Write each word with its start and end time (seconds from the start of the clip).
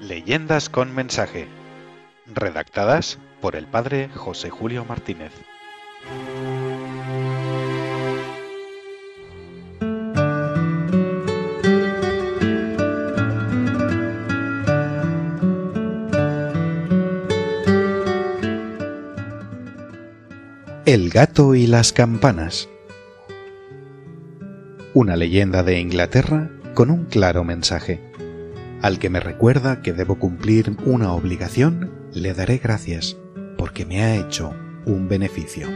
Leyendas 0.00 0.68
con 0.68 0.94
mensaje. 0.94 1.48
Redactadas 2.26 3.18
por 3.40 3.56
el 3.56 3.66
padre 3.66 4.08
José 4.14 4.50
Julio 4.50 4.84
Martínez. 4.84 5.32
El 20.86 21.10
gato 21.10 21.54
y 21.54 21.66
las 21.66 21.92
campanas. 21.92 22.66
Una 25.00 25.14
leyenda 25.14 25.62
de 25.62 25.78
Inglaterra 25.78 26.50
con 26.74 26.90
un 26.90 27.04
claro 27.04 27.44
mensaje. 27.44 28.00
Al 28.82 28.98
que 28.98 29.08
me 29.10 29.20
recuerda 29.20 29.80
que 29.80 29.92
debo 29.92 30.18
cumplir 30.18 30.76
una 30.86 31.12
obligación, 31.12 31.92
le 32.12 32.34
daré 32.34 32.58
gracias, 32.58 33.16
porque 33.56 33.86
me 33.86 34.02
ha 34.02 34.16
hecho 34.16 34.52
un 34.86 35.06
beneficio. 35.06 35.68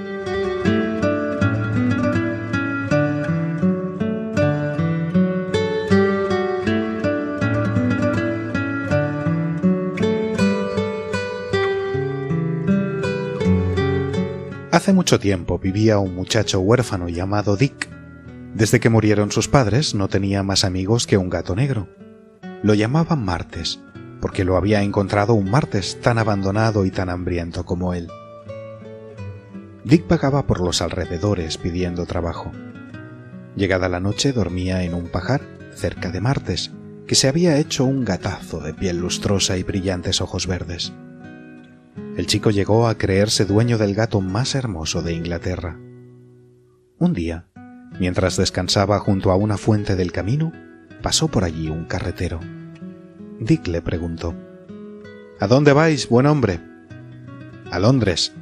Hace 14.72 14.92
mucho 14.92 15.20
tiempo 15.20 15.60
vivía 15.60 16.00
un 16.00 16.12
muchacho 16.16 16.58
huérfano 16.58 17.08
llamado 17.08 17.56
Dick. 17.56 17.91
Desde 18.62 18.78
que 18.78 18.90
murieron 18.90 19.32
sus 19.32 19.48
padres 19.48 19.92
no 19.92 20.06
tenía 20.06 20.44
más 20.44 20.62
amigos 20.62 21.08
que 21.08 21.16
un 21.16 21.28
gato 21.28 21.56
negro. 21.56 21.88
Lo 22.62 22.74
llamaban 22.74 23.24
Martes, 23.24 23.80
porque 24.20 24.44
lo 24.44 24.56
había 24.56 24.84
encontrado 24.84 25.34
un 25.34 25.50
martes 25.50 26.00
tan 26.00 26.16
abandonado 26.16 26.86
y 26.86 26.92
tan 26.92 27.10
hambriento 27.10 27.66
como 27.66 27.92
él. 27.92 28.06
Dick 29.82 30.06
vagaba 30.06 30.46
por 30.46 30.60
los 30.60 30.80
alrededores 30.80 31.58
pidiendo 31.58 32.06
trabajo. 32.06 32.52
Llegada 33.56 33.88
la 33.88 33.98
noche 33.98 34.32
dormía 34.32 34.84
en 34.84 34.94
un 34.94 35.08
pajar 35.08 35.40
cerca 35.74 36.12
de 36.12 36.20
Martes, 36.20 36.70
que 37.08 37.16
se 37.16 37.26
había 37.26 37.58
hecho 37.58 37.84
un 37.84 38.04
gatazo 38.04 38.60
de 38.60 38.74
piel 38.74 38.98
lustrosa 38.98 39.56
y 39.56 39.64
brillantes 39.64 40.20
ojos 40.20 40.46
verdes. 40.46 40.92
El 42.16 42.28
chico 42.28 42.52
llegó 42.52 42.86
a 42.86 42.96
creerse 42.96 43.44
dueño 43.44 43.76
del 43.76 43.96
gato 43.96 44.20
más 44.20 44.54
hermoso 44.54 45.02
de 45.02 45.14
Inglaterra. 45.14 45.80
Un 46.98 47.12
día, 47.12 47.48
mientras 47.98 48.36
descansaba 48.36 48.98
junto 48.98 49.30
a 49.30 49.36
una 49.36 49.56
fuente 49.56 49.96
del 49.96 50.12
camino, 50.12 50.52
pasó 51.02 51.28
por 51.28 51.44
allí 51.44 51.68
un 51.68 51.84
carretero. 51.84 52.40
Dick 53.40 53.66
le 53.66 53.82
preguntó 53.82 54.34
¿A 55.40 55.46
dónde 55.46 55.72
vais, 55.72 56.08
buen 56.08 56.26
hombre? 56.26 56.60
A 57.70 57.78
Londres, 57.78 58.32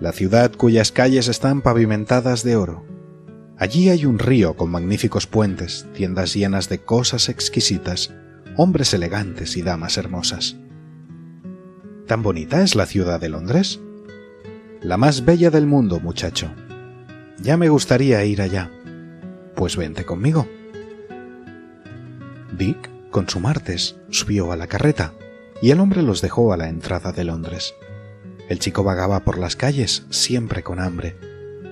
la 0.00 0.12
ciudad 0.12 0.52
cuyas 0.52 0.92
calles 0.92 1.28
están 1.28 1.62
pavimentadas 1.62 2.42
de 2.42 2.56
oro. 2.56 2.84
Allí 3.58 3.88
hay 3.88 4.04
un 4.04 4.18
río 4.18 4.54
con 4.54 4.70
magníficos 4.70 5.26
puentes, 5.26 5.86
tiendas 5.94 6.34
llenas 6.34 6.68
de 6.68 6.78
cosas 6.78 7.28
exquisitas, 7.28 8.12
hombres 8.56 8.94
elegantes 8.94 9.56
y 9.56 9.62
damas 9.62 9.98
hermosas. 9.98 10.56
¿Tan 12.06 12.22
bonita 12.22 12.62
es 12.62 12.74
la 12.74 12.86
ciudad 12.86 13.20
de 13.20 13.28
Londres? 13.28 13.80
La 14.80 14.96
más 14.96 15.24
bella 15.24 15.50
del 15.50 15.66
mundo, 15.66 16.00
muchacho. 16.00 16.48
Ya 17.42 17.56
me 17.56 17.68
gustaría 17.68 18.24
ir 18.24 18.40
allá. 18.40 18.70
Pues 19.58 19.76
vente 19.76 20.04
conmigo. 20.04 20.46
Dick, 22.56 23.10
con 23.10 23.28
su 23.28 23.40
martes, 23.40 23.96
subió 24.08 24.52
a 24.52 24.56
la 24.56 24.68
carreta, 24.68 25.14
y 25.60 25.72
el 25.72 25.80
hombre 25.80 26.02
los 26.02 26.22
dejó 26.22 26.52
a 26.52 26.56
la 26.56 26.68
entrada 26.68 27.10
de 27.10 27.24
Londres. 27.24 27.74
El 28.48 28.60
chico 28.60 28.84
vagaba 28.84 29.24
por 29.24 29.36
las 29.36 29.56
calles 29.56 30.06
siempre 30.10 30.62
con 30.62 30.78
hambre, 30.78 31.16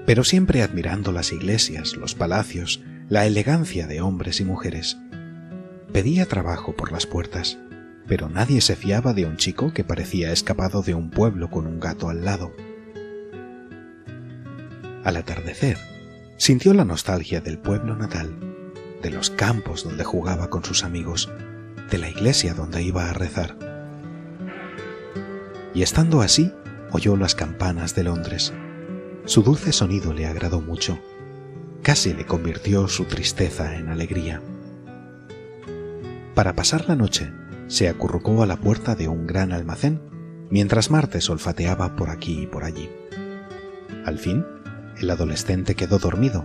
pero 0.05 0.25
siempre 0.25 0.63
admirando 0.63 1.13
las 1.13 1.31
iglesias, 1.31 1.95
los 1.95 2.17
palacios, 2.17 2.83
la 3.09 3.25
elegancia 3.25 3.87
de 3.87 4.01
hombres 4.01 4.41
y 4.41 4.45
mujeres. 4.45 4.97
Pedía 5.93 6.27
trabajo 6.27 6.75
por 6.75 6.91
las 6.91 7.07
puertas, 7.07 7.57
pero 8.09 8.29
nadie 8.29 8.63
se 8.63 8.75
fiaba 8.75 9.13
de 9.13 9.27
un 9.27 9.37
chico 9.37 9.73
que 9.73 9.85
parecía 9.85 10.33
escapado 10.33 10.83
de 10.83 10.95
un 10.95 11.09
pueblo 11.11 11.51
con 11.51 11.69
un 11.69 11.79
gato 11.79 12.09
al 12.09 12.25
lado. 12.25 12.53
Al 15.05 15.17
atardecer, 15.17 15.79
sintió 16.37 16.75
la 16.75 16.85
nostalgia 16.85 17.41
del 17.41 17.59
pueblo 17.59 17.97
natal 17.97 18.57
de 19.03 19.11
los 19.11 19.31
campos 19.31 19.85
donde 19.85 20.05
jugaba 20.05 20.51
con 20.51 20.65
sus 20.65 20.83
amigos, 20.85 21.31
de 21.91 21.99
la 21.99 22.09
iglesia 22.09 22.55
donde 22.55 22.83
iba 22.83 23.09
a 23.09 23.13
rezar. 23.13 23.57
Y 25.75 25.83
estando 25.83 26.23
así, 26.23 26.53
oyó 26.91 27.17
las 27.17 27.35
campanas 27.35 27.95
de 27.95 28.05
Londres. 28.05 28.53
Su 29.25 29.43
dulce 29.43 29.73
sonido 29.73 30.13
le 30.13 30.27
agradó 30.27 30.61
mucho. 30.61 30.99
Casi 31.83 32.15
le 32.15 32.27
convirtió 32.27 32.89
su 32.89 33.05
tristeza 33.05 33.77
en 33.77 33.89
alegría. 33.89 34.43
Para 36.35 36.55
pasar 36.55 36.89
la 36.89 36.97
noche, 36.97 37.33
se 37.69 37.89
acurrucó 37.89 38.43
a 38.43 38.47
la 38.47 38.57
puerta 38.57 38.95
de 38.95 39.09
un 39.09 39.27
gran 39.27 39.53
almacén 39.53 40.01
mientras 40.51 40.91
Martes 40.91 41.29
olfateaba 41.29 41.97
por 41.97 42.11
aquí 42.11 42.43
y 42.43 42.47
por 42.47 42.65
allí. 42.65 42.89
Al 44.05 44.19
fin, 44.19 44.45
el 44.99 45.11
adolescente 45.11 45.75
quedó 45.75 45.99
dormido 45.99 46.45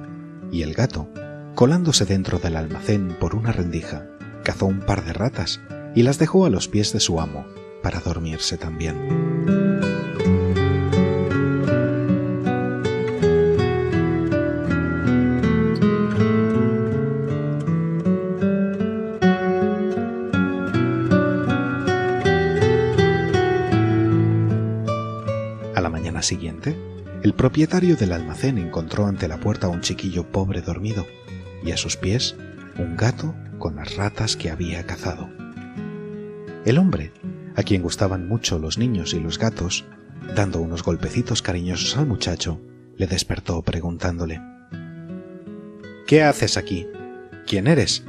y 0.51 0.63
el 0.63 0.73
gato, 0.73 1.09
colándose 1.55 2.05
dentro 2.05 2.39
del 2.39 2.57
almacén 2.57 3.15
por 3.19 3.35
una 3.35 3.51
rendija, 3.51 4.07
cazó 4.43 4.65
un 4.65 4.81
par 4.81 5.05
de 5.05 5.13
ratas 5.13 5.61
y 5.95 6.03
las 6.03 6.19
dejó 6.19 6.45
a 6.45 6.49
los 6.49 6.67
pies 6.67 6.93
de 6.93 6.99
su 6.99 7.19
amo 7.19 7.45
para 7.81 7.99
dormirse 7.99 8.57
también. 8.57 9.30
Propietario 27.41 27.95
del 27.95 28.11
almacén 28.11 28.59
encontró 28.59 29.07
ante 29.07 29.27
la 29.27 29.39
puerta 29.39 29.65
a 29.65 29.71
un 29.71 29.81
chiquillo 29.81 30.31
pobre 30.31 30.61
dormido 30.61 31.07
y 31.65 31.71
a 31.71 31.77
sus 31.77 31.97
pies 31.97 32.35
un 32.77 32.95
gato 32.95 33.33
con 33.57 33.77
las 33.77 33.95
ratas 33.95 34.35
que 34.35 34.51
había 34.51 34.85
cazado. 34.85 35.27
El 36.65 36.77
hombre, 36.77 37.11
a 37.55 37.63
quien 37.63 37.81
gustaban 37.81 38.27
mucho 38.27 38.59
los 38.59 38.77
niños 38.77 39.15
y 39.15 39.19
los 39.19 39.39
gatos, 39.39 39.85
dando 40.35 40.61
unos 40.61 40.83
golpecitos 40.83 41.41
cariñosos 41.41 41.97
al 41.97 42.05
muchacho, 42.05 42.61
le 42.95 43.07
despertó 43.07 43.63
preguntándole 43.63 44.39
¿Qué 46.05 46.21
haces 46.21 46.57
aquí? 46.57 46.85
¿Quién 47.47 47.65
eres? 47.65 48.03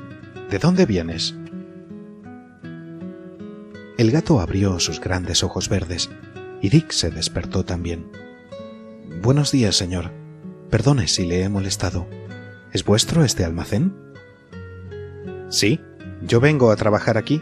¿De 0.51 0.59
dónde 0.59 0.85
vienes? 0.85 1.35
El 3.97 4.11
gato 4.11 4.41
abrió 4.41 4.79
sus 4.79 5.01
grandes 5.01 5.43
ojos 5.43 5.71
verdes 5.71 6.11
y 6.61 6.69
Dick 6.69 6.91
se 6.91 7.11
despertó 7.11 7.65
también. 7.65 8.21
Buenos 9.23 9.53
días, 9.53 9.77
señor. 9.77 10.11
Perdone 10.69 11.07
si 11.07 11.25
le 11.25 11.45
he 11.45 11.49
molestado. 11.49 12.09
¿Es 12.73 12.85
vuestro 12.85 13.23
este 13.23 13.45
almacén? 13.45 13.95
Sí, 15.49 15.81
yo 16.23 16.41
vengo 16.41 16.73
a 16.73 16.77
trabajar 16.77 17.17
aquí, 17.17 17.41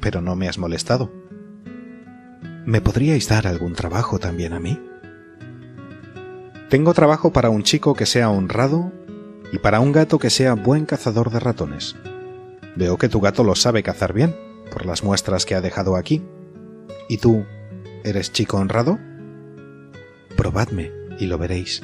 pero 0.00 0.20
no 0.20 0.34
me 0.34 0.48
has 0.48 0.58
molestado. 0.58 1.12
¿Me 2.66 2.80
podríais 2.80 3.28
dar 3.28 3.46
algún 3.46 3.74
trabajo 3.74 4.18
también 4.18 4.54
a 4.54 4.58
mí? 4.58 4.76
Tengo 6.68 6.94
trabajo 6.94 7.32
para 7.32 7.48
un 7.48 7.62
chico 7.62 7.94
que 7.94 8.06
sea 8.06 8.28
honrado 8.28 8.90
y 9.52 9.58
para 9.58 9.78
un 9.78 9.92
gato 9.92 10.18
que 10.18 10.30
sea 10.30 10.54
buen 10.54 10.84
cazador 10.84 11.30
de 11.30 11.38
ratones. 11.38 11.94
Veo 12.74 12.98
que 12.98 13.08
tu 13.08 13.20
gato 13.20 13.44
lo 13.44 13.54
sabe 13.54 13.84
cazar 13.84 14.14
bien, 14.14 14.34
por 14.68 14.84
las 14.84 15.04
muestras 15.04 15.46
que 15.46 15.54
ha 15.54 15.60
dejado 15.60 15.94
aquí. 15.94 16.24
¿Y 17.08 17.18
tú, 17.18 17.44
eres 18.02 18.32
chico 18.32 18.56
honrado? 18.56 18.98
Probadme 20.36 21.03
y 21.18 21.26
lo 21.26 21.38
veréis. 21.38 21.82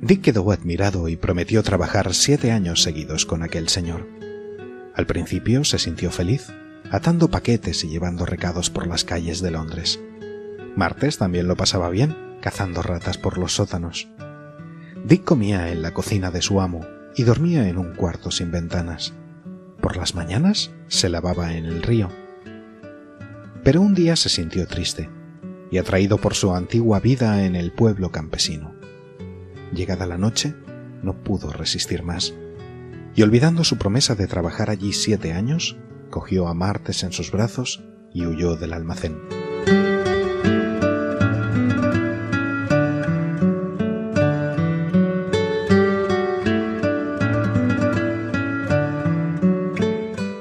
Dick 0.00 0.20
quedó 0.20 0.50
admirado 0.50 1.08
y 1.08 1.16
prometió 1.16 1.62
trabajar 1.62 2.12
siete 2.12 2.50
años 2.50 2.82
seguidos 2.82 3.24
con 3.24 3.44
aquel 3.44 3.68
señor. 3.68 4.08
Al 4.94 5.06
principio 5.06 5.62
se 5.62 5.78
sintió 5.78 6.10
feliz, 6.10 6.52
atando 6.90 7.30
paquetes 7.30 7.84
y 7.84 7.88
llevando 7.88 8.26
recados 8.26 8.68
por 8.68 8.88
las 8.88 9.04
calles 9.04 9.40
de 9.40 9.52
Londres. 9.52 10.00
Martes 10.74 11.18
también 11.18 11.46
lo 11.46 11.56
pasaba 11.56 11.88
bien, 11.88 12.16
cazando 12.40 12.82
ratas 12.82 13.16
por 13.16 13.38
los 13.38 13.54
sótanos. 13.54 14.08
Dick 15.04 15.22
comía 15.22 15.70
en 15.70 15.82
la 15.82 15.94
cocina 15.94 16.32
de 16.32 16.42
su 16.42 16.60
amo 16.60 16.84
y 17.14 17.22
dormía 17.22 17.68
en 17.68 17.78
un 17.78 17.94
cuarto 17.94 18.32
sin 18.32 18.50
ventanas. 18.50 19.14
Por 19.80 19.96
las 19.96 20.16
mañanas 20.16 20.72
se 20.88 21.08
lavaba 21.08 21.54
en 21.54 21.64
el 21.64 21.80
río. 21.82 22.08
Pero 23.62 23.80
un 23.80 23.94
día 23.94 24.16
se 24.16 24.28
sintió 24.28 24.66
triste 24.66 25.08
y 25.72 25.78
atraído 25.78 26.18
por 26.18 26.34
su 26.34 26.54
antigua 26.54 27.00
vida 27.00 27.44
en 27.44 27.56
el 27.56 27.72
pueblo 27.72 28.12
campesino. 28.12 28.74
Llegada 29.74 30.06
la 30.06 30.18
noche, 30.18 30.54
no 31.02 31.24
pudo 31.24 31.50
resistir 31.50 32.04
más. 32.04 32.34
y 33.14 33.22
olvidando 33.22 33.62
su 33.62 33.76
promesa 33.76 34.14
de 34.14 34.26
trabajar 34.26 34.70
allí 34.70 34.94
siete 34.94 35.34
años, 35.34 35.76
cogió 36.08 36.48
a 36.48 36.54
Martes 36.54 37.02
en 37.02 37.12
sus 37.12 37.30
brazos 37.30 37.84
y 38.14 38.24
huyó 38.24 38.56
del 38.56 38.72
almacén. 38.72 39.18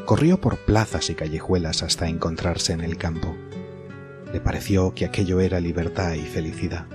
Corrió 0.05 0.39
por 0.39 0.57
plazas 0.57 1.09
y 1.09 1.15
callejuelas 1.15 1.83
hasta 1.83 2.07
encontrarse 2.07 2.71
en 2.71 2.81
el 2.81 2.97
campo. 2.97 3.35
Pareció 4.43 4.93
que 4.93 5.05
aquello 5.05 5.39
era 5.39 5.59
libertad 5.59 6.13
y 6.13 6.21
felicidad. 6.21 6.87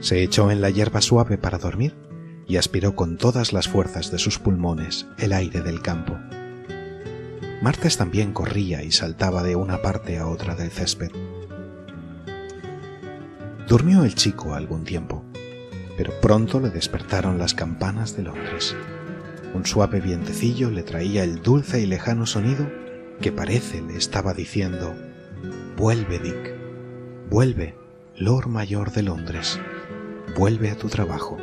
Se 0.00 0.22
echó 0.22 0.50
en 0.50 0.60
la 0.60 0.70
hierba 0.70 1.00
suave 1.00 1.38
para 1.38 1.58
dormir 1.58 1.94
y 2.46 2.56
aspiró 2.56 2.94
con 2.94 3.16
todas 3.16 3.52
las 3.52 3.68
fuerzas 3.68 4.10
de 4.10 4.18
sus 4.18 4.38
pulmones 4.38 5.06
el 5.18 5.32
aire 5.32 5.62
del 5.62 5.82
campo. 5.82 6.16
Martes 7.62 7.96
también 7.96 8.32
corría 8.32 8.82
y 8.82 8.92
saltaba 8.92 9.42
de 9.42 9.56
una 9.56 9.82
parte 9.82 10.18
a 10.18 10.26
otra 10.26 10.54
del 10.54 10.70
césped. 10.70 11.10
Durmió 13.66 14.04
el 14.04 14.14
chico 14.14 14.54
algún 14.54 14.84
tiempo, 14.84 15.24
pero 15.96 16.12
pronto 16.20 16.60
le 16.60 16.70
despertaron 16.70 17.38
las 17.38 17.54
campanas 17.54 18.16
de 18.16 18.24
Londres. 18.24 18.76
Un 19.54 19.64
suave 19.64 20.00
vientecillo 20.00 20.70
le 20.70 20.82
traía 20.82 21.24
el 21.24 21.42
dulce 21.42 21.80
y 21.80 21.86
lejano 21.86 22.26
sonido 22.26 22.68
que 23.20 23.32
parece 23.32 23.80
le 23.80 23.96
estaba 23.96 24.34
diciendo 24.34 24.94
Vuelve, 25.76 26.18
Dick, 26.18 26.54
vuelve, 27.28 27.74
Lord 28.16 28.46
Mayor 28.48 28.92
de 28.92 29.02
Londres, 29.02 29.60
vuelve 30.36 30.70
a 30.70 30.76
tu 30.76 30.88
trabajo. 30.88 31.36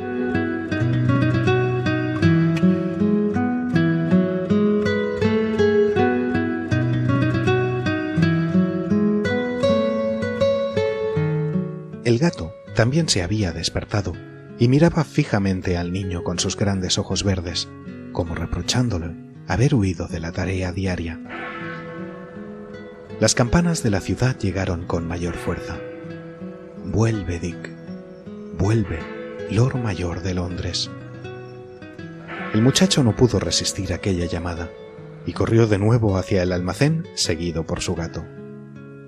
El 12.04 12.18
gato 12.18 12.52
también 12.74 13.08
se 13.08 13.22
había 13.22 13.52
despertado 13.52 14.12
y 14.58 14.68
miraba 14.68 15.04
fijamente 15.04 15.76
al 15.76 15.92
niño 15.92 16.22
con 16.22 16.38
sus 16.38 16.56
grandes 16.56 16.98
ojos 16.98 17.24
verdes, 17.24 17.68
como 18.12 18.34
reprochándole 18.34 19.14
haber 19.48 19.74
huido 19.74 20.06
de 20.06 20.20
la 20.20 20.32
tarea 20.32 20.72
diaria. 20.72 21.20
Las 23.20 23.36
campanas 23.36 23.82
de 23.84 23.90
la 23.90 24.00
ciudad 24.00 24.36
llegaron 24.38 24.86
con 24.86 25.06
mayor 25.06 25.34
fuerza. 25.34 25.78
Vuelve, 26.84 27.38
Dick. 27.38 27.70
Vuelve, 28.58 28.98
Lord 29.50 29.76
Mayor 29.76 30.20
de 30.20 30.34
Londres. 30.34 30.90
El 32.52 32.62
muchacho 32.62 33.04
no 33.04 33.14
pudo 33.14 33.38
resistir 33.38 33.92
aquella 33.92 34.26
llamada 34.26 34.68
y 35.26 35.32
corrió 35.32 35.68
de 35.68 35.78
nuevo 35.78 36.18
hacia 36.18 36.42
el 36.42 36.52
almacén 36.52 37.06
seguido 37.14 37.64
por 37.64 37.80
su 37.80 37.94
gato. 37.94 38.24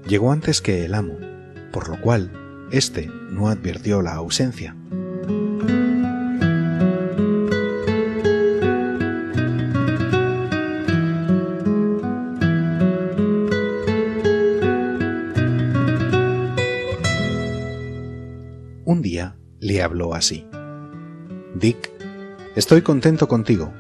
Llegó 0.07 0.31
antes 0.31 0.61
que 0.61 0.85
el 0.85 0.95
amo, 0.95 1.19
por 1.73 1.89
lo 1.89 2.01
cual 2.01 2.31
este 2.71 3.07
no 3.07 3.49
advirtió 3.49 4.03
la 4.03 4.15
ausencia. 4.15 4.77
Así. 20.17 20.47
Dick, 21.55 21.91
estoy 22.55 22.83
contento 22.83 23.29
contigo, 23.29 23.73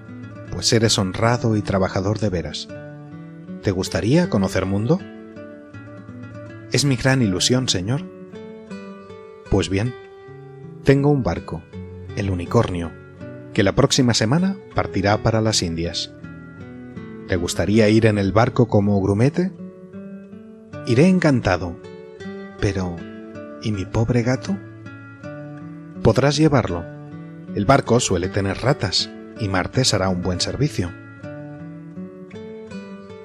pues 0.52 0.72
eres 0.72 0.98
honrado 0.98 1.56
y 1.56 1.62
trabajador 1.62 2.18
de 2.18 2.30
veras. 2.30 2.68
¿Te 3.62 3.70
gustaría 3.70 4.30
conocer 4.30 4.66
mundo? 4.66 5.00
Es 6.72 6.84
mi 6.84 6.96
gran 6.96 7.22
ilusión, 7.22 7.68
señor, 7.68 8.02
pues 9.50 9.70
bien, 9.70 9.94
tengo 10.82 11.10
un 11.10 11.22
barco, 11.22 11.62
el 12.16 12.30
Unicornio, 12.30 12.90
que 13.54 13.62
la 13.62 13.74
próxima 13.74 14.12
semana 14.12 14.56
partirá 14.74 15.22
para 15.22 15.40
las 15.40 15.62
Indias. 15.62 16.12
¿Te 17.28 17.36
gustaría 17.36 17.88
ir 17.88 18.06
en 18.06 18.18
el 18.18 18.32
barco 18.32 18.68
como 18.68 19.00
grumete? 19.00 19.52
Iré 20.86 21.08
encantado. 21.08 21.76
Pero... 22.60 22.96
¿Y 23.62 23.72
mi 23.72 23.84
pobre 23.84 24.22
gato? 24.22 24.56
Podrás 26.06 26.37
llevarlo. 26.37 26.85
El 27.56 27.64
barco 27.64 27.99
suele 27.99 28.29
tener 28.29 28.58
ratas, 28.58 29.11
y 29.41 29.49
Martes 29.49 29.93
hará 29.93 30.08
un 30.08 30.23
buen 30.23 30.41
servicio. 30.41 30.93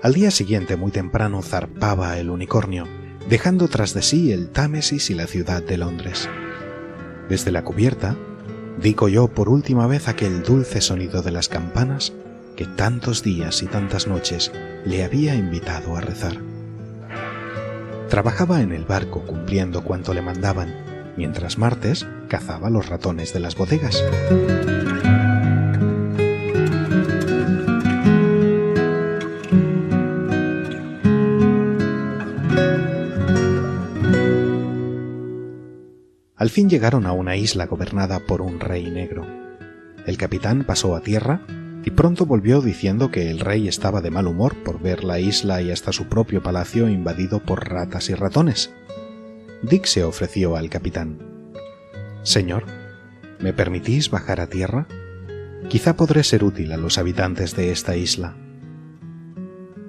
Al 0.01 0.13
día 0.16 0.31
siguiente, 0.31 0.78
muy 0.78 0.89
temprano, 0.89 1.44
zarpaba 1.44 2.18
el 2.18 2.31
unicornio, 2.31 2.88
dejando 3.30 3.68
tras 3.68 3.94
de 3.94 4.01
sí 4.01 4.31
el 4.31 4.50
Támesis 4.50 5.12
y 5.12 5.13
la 5.13 5.28
ciudad 5.28 5.62
de 5.62 5.78
Londres. 5.78 6.28
Desde 7.30 7.51
la 7.51 7.63
cubierta, 7.63 8.18
Dick 8.81 9.00
oyó 9.04 9.28
por 9.28 9.48
última 9.48 9.86
vez 9.86 10.07
aquel 10.07 10.42
dulce 10.42 10.81
sonido 10.81 11.22
de 11.22 11.30
las 11.30 11.50
campanas 11.50 12.13
que 12.56 12.66
tantos 12.66 13.22
días 13.22 13.62
y 13.62 13.68
tantas 13.68 14.07
noches 14.07 14.51
le 14.86 15.04
había 15.04 15.36
invitado 15.36 15.98
a 15.98 16.01
rezar. 16.01 16.42
Trabajaba 18.10 18.62
en 18.62 18.72
el 18.72 18.86
barco 18.86 19.22
cumpliendo 19.28 19.83
cuanto 19.83 20.16
le 20.16 20.24
mandaban, 20.24 20.90
mientras 21.17 21.57
Martes 21.57 22.07
cazaba 22.27 22.69
los 22.69 22.87
ratones 22.89 23.33
de 23.33 23.39
las 23.39 23.55
bodegas. 23.55 24.03
Al 36.41 36.49
fin 36.49 36.71
llegaron 36.71 37.05
a 37.05 37.11
una 37.11 37.35
isla 37.35 37.67
gobernada 37.67 38.19
por 38.19 38.41
un 38.41 38.59
rey 38.59 38.89
negro. 38.89 39.27
El 40.07 40.17
capitán 40.17 40.63
pasó 40.63 40.95
a 40.95 41.01
tierra 41.01 41.41
y 41.85 41.91
pronto 41.91 42.25
volvió 42.25 42.61
diciendo 42.61 43.11
que 43.11 43.29
el 43.29 43.39
rey 43.39 43.67
estaba 43.67 44.01
de 44.01 44.09
mal 44.09 44.25
humor 44.25 44.55
por 44.63 44.81
ver 44.81 45.03
la 45.03 45.19
isla 45.19 45.61
y 45.61 45.69
hasta 45.69 45.91
su 45.91 46.05
propio 46.05 46.41
palacio 46.41 46.89
invadido 46.89 47.43
por 47.43 47.69
ratas 47.69 48.09
y 48.09 48.15
ratones. 48.15 48.71
Dick 49.63 49.85
se 49.85 50.03
ofreció 50.03 50.55
al 50.55 50.69
capitán. 50.69 51.19
Señor, 52.23 52.65
¿me 53.39 53.53
permitís 53.53 54.09
bajar 54.09 54.41
a 54.41 54.47
tierra? 54.47 54.87
Quizá 55.69 55.95
podré 55.95 56.23
ser 56.23 56.43
útil 56.43 56.71
a 56.71 56.77
los 56.77 56.97
habitantes 56.97 57.55
de 57.55 57.71
esta 57.71 57.95
isla. 57.95 58.35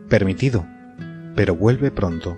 Permitido, 0.09 0.67
pero 1.35 1.57
vuelve 1.57 1.91
pronto 1.91 2.37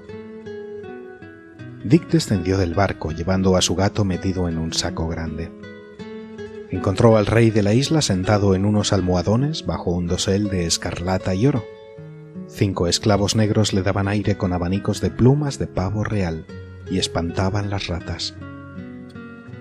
Dick 1.85 2.09
descendió 2.09 2.57
del 2.57 2.73
barco 2.73 3.11
llevando 3.11 3.57
a 3.57 3.61
su 3.61 3.75
gato 3.75 4.07
metido 4.07 4.49
en 4.49 4.57
un 4.57 4.73
saco 4.73 5.07
grande. 5.07 5.53
Encontró 6.71 7.19
al 7.19 7.27
rey 7.27 7.51
de 7.51 7.63
la 7.63 7.75
isla 7.75 8.01
sentado 8.01 8.55
en 8.55 8.65
unos 8.65 8.95
almohadones 8.95 9.67
bajo 9.67 9.91
un 9.91 10.07
dosel 10.07 10.49
de 10.49 10.65
escarlata 10.65 11.35
y 11.35 11.47
oro. 11.47 11.63
Cinco 12.49 12.87
esclavos 12.87 13.37
negros 13.37 13.75
le 13.75 13.83
daban 13.83 14.09
aire 14.09 14.39
con 14.39 14.55
abanicos 14.55 15.03
de 15.03 15.11
plumas 15.11 15.59
de 15.59 15.67
pavo 15.67 16.05
real 16.05 16.47
y 16.91 16.99
espantaban 16.99 17.71
las 17.71 17.87
ratas. 17.87 18.35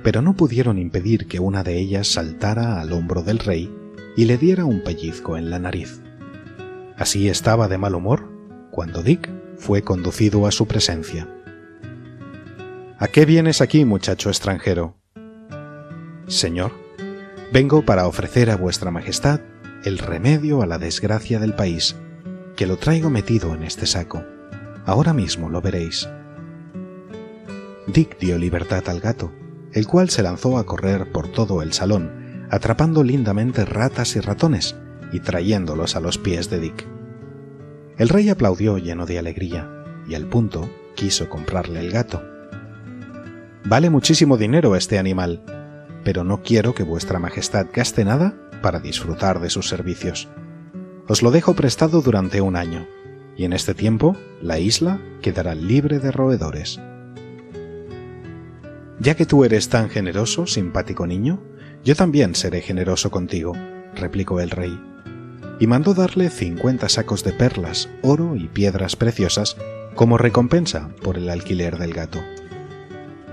Pero 0.04 0.22
no 0.22 0.36
pudieron 0.36 0.78
impedir 0.78 1.28
que 1.28 1.40
una 1.40 1.64
de 1.64 1.80
ellas 1.80 2.08
saltara 2.08 2.82
al 2.82 2.92
hombro 2.92 3.24
del 3.24 3.40
rey 3.40 3.74
y 4.16 4.26
le 4.26 4.38
diera 4.38 4.66
un 4.66 4.84
pellizco 4.84 5.38
en 5.38 5.50
la 5.50 5.60
nariz. 5.60 6.02
Así 6.98 7.30
estaba 7.30 7.68
de 7.68 7.78
mal 7.78 7.96
humor 7.96 8.30
cuando 8.72 9.02
Dick 9.02 9.30
fue 9.58 9.82
conducido 9.82 10.46
a 10.46 10.52
su 10.52 10.68
presencia. 10.68 11.28
¿A 13.00 13.08
qué 13.08 13.26
vienes 13.26 13.62
aquí, 13.62 13.86
muchacho 13.86 14.30
extranjero? 14.30 14.96
Señor, 16.28 16.72
vengo 17.52 17.84
para 17.84 18.08
ofrecer 18.08 18.50
a 18.50 18.56
vuestra 18.56 18.92
Majestad 18.92 19.42
el 19.84 19.98
remedio 19.98 20.62
a 20.62 20.66
la 20.66 20.78
desgracia 20.78 21.40
del 21.40 21.54
país, 21.54 21.96
que 22.56 22.68
lo 22.68 22.78
traigo 22.78 23.10
metido 23.10 23.54
en 23.54 23.64
este 23.64 23.86
saco. 23.86 24.24
Ahora 24.86 25.14
mismo 25.14 25.50
lo 25.50 25.62
veréis. 25.62 26.08
Dick 27.88 28.18
dio 28.20 28.38
libertad 28.38 28.84
al 28.88 29.00
gato, 29.00 29.32
el 29.72 29.88
cual 29.88 30.10
se 30.10 30.24
lanzó 30.24 30.58
a 30.58 30.66
correr 30.66 31.12
por 31.12 31.28
todo 31.28 31.62
el 31.62 31.74
salón, 31.74 32.48
atrapando 32.50 33.04
lindamente 33.04 33.66
ratas 33.66 34.16
y 34.16 34.20
ratones 34.20 34.76
y 35.12 35.20
trayéndolos 35.20 35.96
a 35.96 36.00
los 36.00 36.18
pies 36.18 36.50
de 36.50 36.60
Dick. 36.60 36.88
El 37.98 38.10
rey 38.10 38.30
aplaudió 38.30 38.78
lleno 38.78 39.06
de 39.06 39.20
alegría 39.20 39.70
y 40.08 40.16
al 40.16 40.28
punto 40.28 40.70
quiso 40.96 41.30
comprarle 41.30 41.80
el 41.80 41.92
gato 41.92 42.22
Vale 43.66 43.90
muchísimo 43.90 44.36
dinero 44.36 44.76
este 44.76 45.00
animal, 45.00 45.42
pero 46.04 46.26
no 46.26 46.44
quiero 46.44 46.76
que 46.76 46.84
vuestra 46.84 47.18
Majestad 47.18 47.68
gaste 47.74 48.04
nada 48.04 48.36
para 48.62 48.82
disfrutar 48.82 49.40
de 49.40 49.50
sus 49.50 49.70
servicios. 49.70 50.28
Os 51.08 51.24
lo 51.24 51.32
dejo 51.32 51.54
prestado 51.54 52.02
durante 52.02 52.42
un 52.42 52.58
año, 52.58 52.86
y 53.38 53.46
en 53.46 53.54
este 53.54 53.74
tiempo 53.74 54.18
la 54.42 54.60
isla 54.60 55.00
quedará 55.22 55.56
libre 55.56 56.00
de 56.00 56.12
roedores. 56.12 56.80
Ya 59.04 59.16
que 59.16 59.26
tú 59.26 59.44
eres 59.44 59.68
tan 59.68 59.90
generoso, 59.90 60.48
simpático 60.48 61.06
niño, 61.06 61.44
yo 61.84 61.94
también 61.94 62.36
seré 62.36 62.62
generoso 62.62 63.12
contigo, 63.12 63.52
replicó 63.94 64.40
el 64.40 64.50
rey, 64.50 64.80
y 65.60 65.68
mandó 65.68 65.94
darle 65.94 66.30
cincuenta 66.30 66.88
sacos 66.88 67.22
de 67.26 67.34
perlas, 67.34 67.90
oro 68.02 68.38
y 68.38 68.48
piedras 68.48 68.96
preciosas 68.96 69.58
como 69.94 70.18
recompensa 70.18 70.88
por 71.04 71.18
el 71.18 71.30
alquiler 71.30 71.78
del 71.78 71.94
gato. 71.94 72.24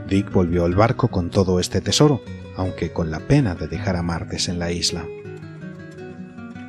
Dick 0.09 0.33
volvió 0.33 0.65
al 0.65 0.75
barco 0.75 1.07
con 1.07 1.31
todo 1.31 1.61
este 1.61 1.81
tesoro, 1.81 2.21
aunque 2.57 2.91
con 2.91 3.13
la 3.13 3.21
pena 3.21 3.55
de 3.55 3.69
dejar 3.69 3.95
a 3.95 4.03
Martes 4.03 4.49
en 4.49 4.59
la 4.59 4.73
isla. 4.73 5.07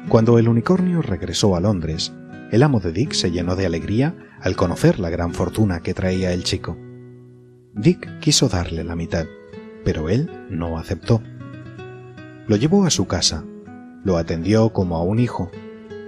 Cuando 0.09 0.37
el 0.37 0.47
unicornio 0.47 1.01
regresó 1.01 1.55
a 1.55 1.59
Londres, 1.59 2.13
el 2.51 2.61
amo 2.61 2.79
de 2.79 2.91
Dick 2.91 3.13
se 3.13 3.31
llenó 3.31 3.55
de 3.55 3.65
alegría 3.65 4.15
al 4.41 4.55
conocer 4.55 4.99
la 4.99 5.09
gran 5.09 5.33
fortuna 5.33 5.79
que 5.79 5.95
traía 5.95 6.33
el 6.33 6.43
chico. 6.43 6.77
Dick 7.73 8.19
quiso 8.19 8.49
darle 8.49 8.83
la 8.83 8.97
mitad, 8.97 9.25
pero 9.85 10.09
él 10.09 10.29
no 10.49 10.77
aceptó. 10.77 11.21
Lo 12.47 12.57
llevó 12.57 12.85
a 12.85 12.89
su 12.89 13.07
casa, 13.07 13.45
lo 14.03 14.17
atendió 14.17 14.73
como 14.73 14.97
a 14.97 15.03
un 15.03 15.19
hijo, 15.19 15.49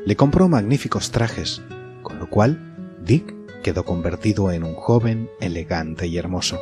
le 0.06 0.16
compró 0.18 0.50
magníficos 0.50 1.12
trajes, 1.12 1.62
con 2.02 2.20
lo 2.20 2.30
cual 2.30 2.98
Dick 3.02 3.34
quedó 3.64 3.86
convertido 3.86 4.52
en 4.52 4.66
un 4.66 4.76
joven 4.76 5.30
elegante 5.40 6.06
y 6.08 6.18
hermoso. 6.18 6.60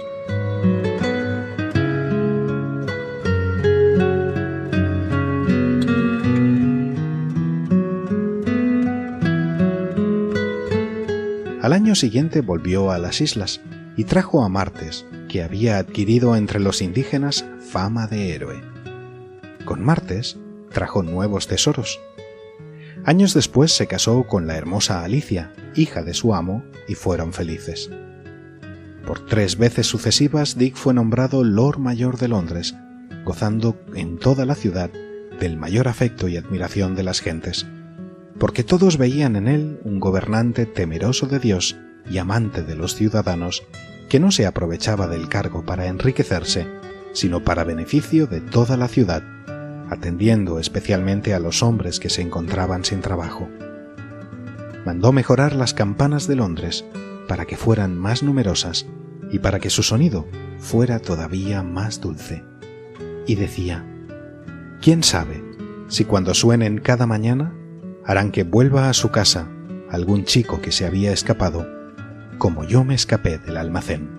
Al 11.59 11.73
año 11.73 11.95
siguiente 11.95 12.41
volvió 12.41 12.91
a 12.91 12.99
las 12.99 13.21
islas 13.21 13.61
y 14.01 14.03
trajo 14.03 14.43
a 14.43 14.49
Martes, 14.49 15.05
que 15.29 15.43
había 15.43 15.77
adquirido 15.77 16.35
entre 16.35 16.59
los 16.59 16.81
indígenas 16.81 17.45
fama 17.59 18.07
de 18.07 18.33
héroe. 18.33 18.59
Con 19.63 19.85
Martes 19.85 20.39
trajo 20.71 21.03
nuevos 21.03 21.47
tesoros. 21.47 21.99
Años 23.05 23.35
después 23.35 23.73
se 23.73 23.85
casó 23.85 24.23
con 24.23 24.47
la 24.47 24.57
hermosa 24.57 25.03
Alicia, 25.03 25.53
hija 25.75 26.01
de 26.01 26.15
su 26.15 26.33
amo, 26.33 26.63
y 26.87 26.95
fueron 26.95 27.31
felices. 27.31 27.91
Por 29.05 29.23
tres 29.27 29.55
veces 29.59 29.85
sucesivas 29.85 30.57
Dick 30.57 30.75
fue 30.75 30.95
nombrado 30.95 31.43
Lord 31.43 31.77
Mayor 31.77 32.17
de 32.17 32.27
Londres, 32.27 32.73
gozando 33.23 33.79
en 33.93 34.17
toda 34.17 34.47
la 34.47 34.55
ciudad 34.55 34.89
del 35.39 35.57
mayor 35.57 35.87
afecto 35.87 36.27
y 36.27 36.37
admiración 36.37 36.95
de 36.95 37.03
las 37.03 37.19
gentes, 37.19 37.67
porque 38.39 38.63
todos 38.63 38.97
veían 38.97 39.35
en 39.35 39.47
él 39.47 39.79
un 39.83 39.99
gobernante 39.99 40.65
temeroso 40.65 41.27
de 41.27 41.37
Dios 41.37 41.77
y 42.09 42.17
amante 42.17 42.63
de 42.63 42.75
los 42.75 42.95
ciudadanos, 42.95 43.61
que 44.11 44.19
no 44.19 44.29
se 44.29 44.45
aprovechaba 44.45 45.07
del 45.07 45.29
cargo 45.29 45.65
para 45.65 45.87
enriquecerse, 45.87 46.67
sino 47.13 47.45
para 47.45 47.63
beneficio 47.63 48.27
de 48.27 48.41
toda 48.41 48.75
la 48.75 48.89
ciudad, 48.89 49.23
atendiendo 49.89 50.59
especialmente 50.59 51.33
a 51.33 51.39
los 51.39 51.63
hombres 51.63 51.97
que 51.97 52.09
se 52.09 52.21
encontraban 52.21 52.83
sin 52.83 52.99
trabajo. 52.99 53.47
Mandó 54.85 55.13
mejorar 55.13 55.55
las 55.55 55.73
campanas 55.73 56.27
de 56.27 56.35
Londres 56.35 56.83
para 57.29 57.45
que 57.45 57.55
fueran 57.55 57.97
más 57.97 58.21
numerosas 58.21 58.85
y 59.31 59.39
para 59.39 59.61
que 59.61 59.69
su 59.69 59.81
sonido 59.81 60.27
fuera 60.59 60.99
todavía 60.99 61.63
más 61.63 62.01
dulce. 62.01 62.43
Y 63.25 63.35
decía, 63.35 63.85
¿quién 64.81 65.03
sabe 65.03 65.41
si 65.87 66.03
cuando 66.03 66.33
suenen 66.33 66.79
cada 66.79 67.07
mañana 67.07 67.55
harán 68.05 68.31
que 68.31 68.43
vuelva 68.43 68.89
a 68.89 68.93
su 68.93 69.09
casa 69.09 69.47
algún 69.89 70.25
chico 70.25 70.59
que 70.59 70.73
se 70.73 70.85
había 70.85 71.13
escapado, 71.13 71.80
como 72.41 72.63
yo 72.63 72.83
me 72.83 72.95
escapé 72.95 73.37
del 73.37 73.55
almacén? 73.55 74.09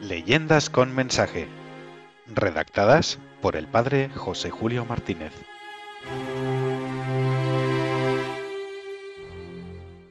Leyendas 0.00 0.70
con 0.70 0.94
mensaje. 0.94 1.48
Redactadas 2.32 3.18
por 3.42 3.56
el 3.56 3.66
padre 3.66 4.08
José 4.10 4.50
Julio 4.50 4.84
Martínez. 4.84 5.32